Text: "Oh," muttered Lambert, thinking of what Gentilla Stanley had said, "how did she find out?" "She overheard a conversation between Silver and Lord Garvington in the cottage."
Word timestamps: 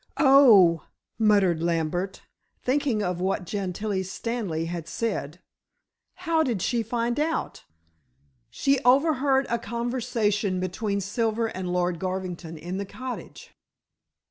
"Oh," 0.17 0.87
muttered 1.19 1.61
Lambert, 1.61 2.23
thinking 2.63 3.03
of 3.03 3.21
what 3.21 3.45
Gentilla 3.45 4.03
Stanley 4.03 4.65
had 4.65 4.87
said, 4.87 5.39
"how 6.25 6.41
did 6.41 6.59
she 6.63 6.81
find 6.81 7.19
out?" 7.19 7.65
"She 8.49 8.79
overheard 8.79 9.45
a 9.47 9.59
conversation 9.59 10.59
between 10.59 11.01
Silver 11.01 11.45
and 11.45 11.71
Lord 11.71 11.99
Garvington 11.99 12.57
in 12.57 12.77
the 12.77 12.85
cottage." 12.87 13.51